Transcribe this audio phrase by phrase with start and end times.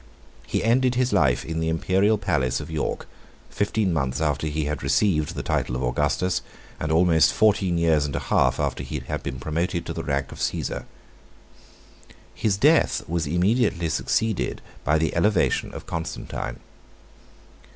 [0.47, 3.07] He ended his life in the Imperial palace of York,
[3.51, 6.41] fifteen months after he had received the title of Augustus,
[6.79, 10.31] and almost fourteen years and a half after he had been promoted to the rank
[10.31, 10.85] of Cæsar.
[12.33, 16.57] His death was immediately succeeded by the elevation of Constantine.